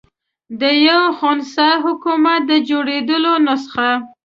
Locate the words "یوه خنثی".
0.87-1.71